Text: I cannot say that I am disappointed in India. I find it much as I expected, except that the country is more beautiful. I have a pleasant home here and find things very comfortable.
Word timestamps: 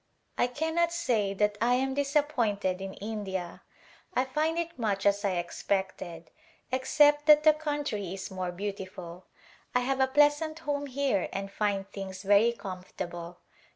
I 0.35 0.47
cannot 0.47 0.91
say 0.91 1.35
that 1.35 1.59
I 1.61 1.75
am 1.75 1.93
disappointed 1.93 2.81
in 2.81 2.95
India. 2.95 3.61
I 4.15 4.25
find 4.25 4.57
it 4.57 4.79
much 4.79 5.05
as 5.05 5.23
I 5.23 5.33
expected, 5.33 6.31
except 6.71 7.27
that 7.27 7.43
the 7.43 7.53
country 7.53 8.11
is 8.15 8.31
more 8.31 8.51
beautiful. 8.51 9.27
I 9.75 9.81
have 9.81 9.99
a 9.99 10.07
pleasant 10.07 10.57
home 10.57 10.87
here 10.87 11.29
and 11.31 11.51
find 11.51 11.87
things 11.87 12.23
very 12.23 12.51
comfortable. 12.51 13.41